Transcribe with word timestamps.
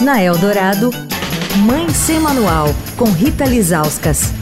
Na 0.00 0.20
Eldorado, 0.20 0.90
Mãe 1.64 1.88
Sem 1.90 2.18
Manual, 2.18 2.66
com 2.96 3.04
Rita 3.04 3.44
Lizauskas. 3.44 4.32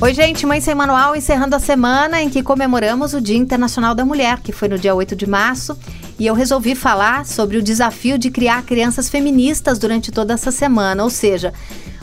Oi, 0.00 0.12
gente, 0.12 0.44
Mãe 0.44 0.60
Sem 0.60 0.74
Manual 0.74 1.14
encerrando 1.14 1.54
a 1.54 1.60
semana 1.60 2.20
em 2.20 2.28
que 2.28 2.42
comemoramos 2.42 3.14
o 3.14 3.20
Dia 3.20 3.36
Internacional 3.36 3.94
da 3.94 4.04
Mulher, 4.04 4.40
que 4.40 4.50
foi 4.50 4.66
no 4.66 4.76
dia 4.76 4.94
8 4.94 5.14
de 5.14 5.28
março. 5.28 5.78
E 6.18 6.26
eu 6.26 6.34
resolvi 6.34 6.74
falar 6.74 7.24
sobre 7.24 7.56
o 7.56 7.62
desafio 7.62 8.18
de 8.18 8.30
criar 8.30 8.64
crianças 8.64 9.08
feministas 9.08 9.78
durante 9.78 10.10
toda 10.10 10.34
essa 10.34 10.50
semana, 10.50 11.04
ou 11.04 11.10
seja, 11.10 11.52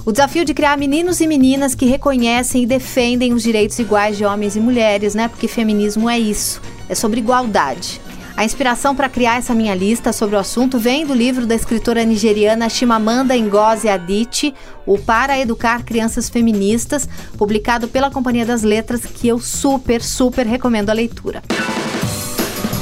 o 0.05 0.13
desafio 0.13 0.45
de 0.45 0.54
criar 0.54 0.77
meninos 0.77 1.20
e 1.20 1.27
meninas 1.27 1.75
que 1.75 1.86
reconhecem 1.86 2.63
e 2.63 2.66
defendem 2.66 3.34
os 3.34 3.43
direitos 3.43 3.77
iguais 3.79 4.18
de 4.18 4.23
homens 4.23 4.55
e 4.55 4.61
mulheres, 4.61 5.13
né? 5.13 5.27
Porque 5.27 5.48
feminismo 5.48 6.09
é 6.09 6.18
isso, 6.18 6.61
é 6.88 6.95
sobre 6.95 7.20
igualdade. 7.20 8.00
A 8.36 8.45
inspiração 8.45 8.95
para 8.95 9.09
criar 9.09 9.38
essa 9.38 9.54
minha 9.54 9.75
lista 9.75 10.14
sobre 10.14 10.36
o 10.36 10.39
assunto 10.39 10.79
vem 10.79 11.05
do 11.05 11.14
livro 11.14 11.46
da 11.46 11.54
escritora 11.54 12.04
nigeriana 12.04 12.69
Chimamanda 12.69 13.36
Ngozi 13.37 13.89
Adichie, 13.89 14.54
O 14.86 14.97
Para 14.97 15.39
Educar 15.39 15.83
Crianças 15.83 16.29
Feministas, 16.29 17.07
publicado 17.37 17.87
pela 17.87 18.09
Companhia 18.09 18.46
das 18.46 18.64
Letras, 18.64 19.01
que 19.01 19.28
eu 19.28 19.39
super, 19.39 20.01
super 20.01 20.46
recomendo 20.47 20.89
a 20.89 20.93
leitura. 20.93 21.43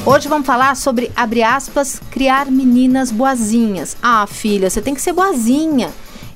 Hoje 0.05 0.27
vamos 0.27 0.47
falar 0.47 0.75
sobre, 0.75 1.11
abre 1.15 1.43
aspas, 1.43 2.01
criar 2.09 2.49
meninas 2.49 3.11
boazinhas. 3.11 3.97
Ah, 4.01 4.25
filha, 4.25 4.69
você 4.69 4.81
tem 4.81 4.93
que 4.93 5.01
ser 5.01 5.13
boazinha. 5.13 5.89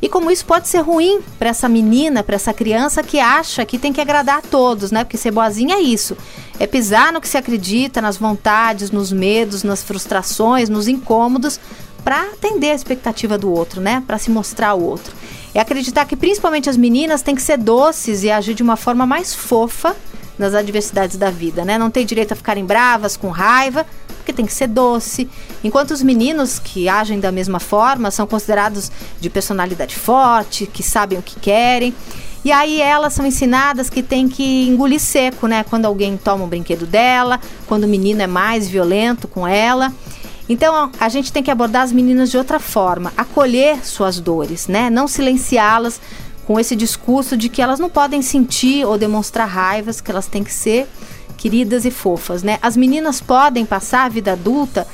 E 0.03 0.09
como 0.09 0.29
isso 0.29 0.45
pode 0.45 0.67
ser 0.67 0.81
ruim 0.81 1.21
para 1.39 1.47
essa 1.47 1.69
menina, 1.69 2.21
para 2.23 2.35
essa 2.35 2.53
criança 2.53 3.01
que 3.01 3.21
acha 3.21 3.63
que 3.63 3.79
tem 3.79 3.93
que 3.93 4.01
agradar 4.01 4.39
a 4.39 4.41
todos, 4.41 4.91
né? 4.91 5.05
Porque 5.05 5.15
ser 5.15 5.31
boazinha 5.31 5.77
é 5.77 5.79
isso. 5.81 6.17
É 6.59 6.67
pisar 6.67 7.13
no 7.13 7.21
que 7.21 7.27
se 7.27 7.37
acredita, 7.37 8.01
nas 8.01 8.17
vontades, 8.17 8.91
nos 8.91 9.13
medos, 9.13 9.63
nas 9.63 9.81
frustrações, 9.81 10.67
nos 10.67 10.89
incômodos, 10.89 11.57
para 12.03 12.21
atender 12.21 12.71
a 12.71 12.75
expectativa 12.75 13.37
do 13.37 13.49
outro, 13.49 13.79
né? 13.79 14.03
Para 14.05 14.17
se 14.17 14.29
mostrar 14.29 14.71
ao 14.71 14.81
outro. 14.81 15.15
É 15.55 15.61
acreditar 15.61 16.03
que 16.03 16.17
principalmente 16.17 16.69
as 16.69 16.75
meninas 16.75 17.21
têm 17.21 17.33
que 17.33 17.41
ser 17.41 17.57
doces 17.57 18.25
e 18.25 18.29
agir 18.29 18.55
de 18.55 18.61
uma 18.61 18.75
forma 18.75 19.05
mais 19.05 19.33
fofa 19.33 19.95
nas 20.37 20.53
adversidades 20.53 21.15
da 21.15 21.29
vida, 21.29 21.63
né? 21.63 21.77
Não 21.77 21.89
tem 21.89 22.05
direito 22.05 22.33
a 22.33 22.35
ficarem 22.35 22.65
bravas, 22.65 23.15
com 23.15 23.29
raiva, 23.29 23.85
porque 24.23 24.33
tem 24.33 24.45
que 24.45 24.53
ser 24.53 24.67
doce. 24.67 25.29
Enquanto 25.63 25.91
os 25.91 26.01
meninos 26.01 26.57
que 26.57 26.87
agem 26.87 27.19
da 27.19 27.31
mesma 27.31 27.59
forma 27.59 28.09
são 28.09 28.25
considerados 28.25 28.89
de 29.19 29.29
personalidade 29.29 29.95
forte, 29.95 30.65
que 30.65 30.81
sabem 30.81 31.19
o 31.19 31.21
que 31.21 31.39
querem. 31.39 31.93
E 32.43 32.51
aí 32.51 32.81
elas 32.81 33.13
são 33.13 33.25
ensinadas 33.25 33.89
que 33.89 34.01
tem 34.01 34.27
que 34.27 34.67
engolir 34.67 34.99
seco, 34.99 35.47
né? 35.47 35.63
Quando 35.63 35.85
alguém 35.85 36.17
toma 36.17 36.45
um 36.45 36.47
brinquedo 36.47 36.85
dela, 36.85 37.39
quando 37.67 37.83
o 37.83 37.87
menino 37.87 38.21
é 38.21 38.27
mais 38.27 38.67
violento 38.67 39.27
com 39.27 39.47
ela. 39.47 39.93
Então 40.47 40.89
a 40.99 41.09
gente 41.09 41.31
tem 41.31 41.43
que 41.43 41.51
abordar 41.51 41.83
as 41.83 41.91
meninas 41.91 42.31
de 42.31 42.37
outra 42.37 42.59
forma, 42.59 43.13
acolher 43.15 43.85
suas 43.85 44.19
dores, 44.19 44.67
né? 44.67 44.89
Não 44.89 45.07
silenciá-las 45.07 46.01
com 46.45 46.59
esse 46.59 46.75
discurso 46.75 47.37
de 47.37 47.47
que 47.47 47.61
elas 47.61 47.79
não 47.79 47.89
podem 47.89 48.21
sentir 48.21 48.85
ou 48.85 48.97
demonstrar 48.97 49.47
raivas, 49.47 50.01
que 50.01 50.11
elas 50.11 50.27
têm 50.27 50.43
que 50.43 50.53
ser 50.53 50.87
queridas 51.37 51.85
e 51.85 51.91
fofas, 51.91 52.43
né? 52.43 52.57
As 52.61 52.77
meninas 52.77 53.19
podem 53.19 53.65
passar 53.65 54.05
a 54.05 54.09
vida 54.09 54.33
adulta 54.33 54.87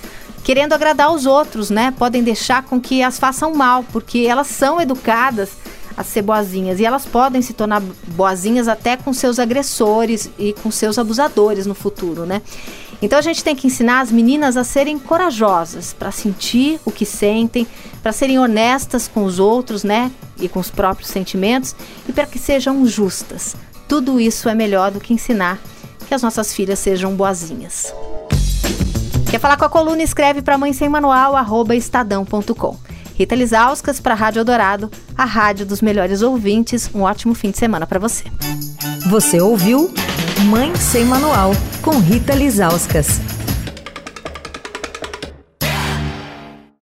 querendo 0.43 0.73
agradar 0.73 1.13
os 1.13 1.25
outros, 1.25 1.69
né? 1.69 1.93
Podem 1.97 2.23
deixar 2.23 2.63
com 2.63 2.79
que 2.79 3.03
as 3.03 3.19
façam 3.19 3.53
mal, 3.53 3.83
porque 3.91 4.25
elas 4.27 4.47
são 4.47 4.81
educadas 4.81 5.51
a 5.95 6.03
ser 6.03 6.21
boazinhas 6.21 6.79
e 6.79 6.85
elas 6.85 7.05
podem 7.05 7.41
se 7.41 7.53
tornar 7.53 7.81
boazinhas 8.07 8.67
até 8.67 8.95
com 8.95 9.11
seus 9.11 9.37
agressores 9.37 10.29
e 10.39 10.53
com 10.53 10.71
seus 10.71 10.97
abusadores 10.97 11.65
no 11.65 11.75
futuro, 11.75 12.25
né? 12.25 12.41
Então 13.01 13.19
a 13.19 13.21
gente 13.21 13.43
tem 13.43 13.55
que 13.55 13.67
ensinar 13.67 14.01
as 14.01 14.11
meninas 14.11 14.57
a 14.57 14.63
serem 14.63 14.97
corajosas 14.97 15.93
para 15.93 16.11
sentir 16.11 16.79
o 16.85 16.91
que 16.91 17.05
sentem, 17.05 17.67
para 18.01 18.11
serem 18.11 18.39
honestas 18.39 19.07
com 19.07 19.23
os 19.23 19.39
outros, 19.39 19.83
né? 19.83 20.11
E 20.39 20.47
com 20.49 20.59
os 20.59 20.71
próprios 20.71 21.09
sentimentos 21.09 21.75
e 22.07 22.13
para 22.13 22.25
que 22.25 22.39
sejam 22.39 22.85
justas. 22.85 23.55
Tudo 23.87 24.19
isso 24.19 24.47
é 24.47 24.55
melhor 24.55 24.91
do 24.91 24.99
que 24.99 25.13
ensinar 25.13 25.59
que 26.09 26.15
as 26.15 26.23
nossas 26.23 26.55
filhas 26.55 26.79
sejam 26.79 27.15
boazinhas. 27.15 27.93
Quer 29.29 29.39
falar 29.39 29.57
com 29.57 29.65
a 29.65 29.69
coluna? 29.69 30.01
Escreve 30.01 30.41
para 30.41 30.57
mãe 30.57 30.73
sem 30.73 30.89
manual, 30.89 31.35
arroba 31.35 31.75
estadão.com. 31.75 32.75
Rita 33.13 33.35
Lizauskas 33.35 33.99
para 33.99 34.15
a 34.15 34.17
Rádio 34.17 34.43
Dourado, 34.43 34.89
a 35.15 35.23
rádio 35.23 35.67
dos 35.67 35.81
melhores 35.81 36.23
ouvintes. 36.23 36.89
Um 36.95 37.01
ótimo 37.01 37.35
fim 37.35 37.51
de 37.51 37.59
semana 37.59 37.85
para 37.85 37.99
você. 37.99 38.23
Você 39.07 39.39
ouviu 39.39 39.93
Mãe 40.45 40.75
Sem 40.75 41.05
Manual, 41.05 41.51
com 41.83 41.99
Rita 41.99 42.33
Lizauskas. 42.33 43.38